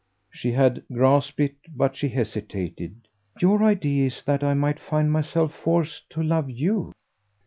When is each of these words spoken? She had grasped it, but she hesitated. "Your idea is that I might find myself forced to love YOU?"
She 0.31 0.53
had 0.53 0.81
grasped 0.91 1.39
it, 1.39 1.57
but 1.75 1.95
she 1.95 2.09
hesitated. 2.09 3.07
"Your 3.39 3.61
idea 3.63 4.07
is 4.07 4.23
that 4.23 4.43
I 4.43 4.55
might 4.55 4.79
find 4.79 5.11
myself 5.11 5.53
forced 5.53 6.09
to 6.09 6.23
love 6.23 6.49
YOU?" 6.49 6.93